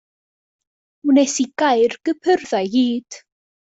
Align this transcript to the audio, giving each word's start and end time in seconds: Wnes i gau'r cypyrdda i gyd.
Wnes 1.09 1.35
i 1.45 1.47
gau'r 1.63 1.95
cypyrdda 2.09 2.63
i 2.69 2.73
gyd. 2.79 3.21